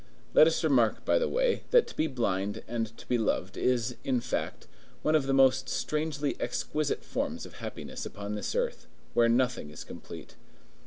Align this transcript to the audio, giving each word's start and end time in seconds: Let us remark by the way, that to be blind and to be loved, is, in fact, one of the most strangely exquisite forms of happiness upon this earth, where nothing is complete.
Let 0.33 0.47
us 0.47 0.63
remark 0.63 1.05
by 1.05 1.19
the 1.19 1.29
way, 1.29 1.61
that 1.69 1.85
to 1.85 1.95
be 1.95 2.07
blind 2.07 2.63
and 2.67 2.87
to 2.97 3.05
be 3.07 3.19
loved, 3.19 3.55
is, 3.55 3.97
in 4.03 4.19
fact, 4.19 4.65
one 5.03 5.13
of 5.13 5.27
the 5.27 5.31
most 5.31 5.69
strangely 5.69 6.35
exquisite 6.41 7.03
forms 7.05 7.45
of 7.45 7.57
happiness 7.57 8.03
upon 8.03 8.33
this 8.33 8.55
earth, 8.55 8.87
where 9.13 9.29
nothing 9.29 9.69
is 9.69 9.83
complete. 9.83 10.33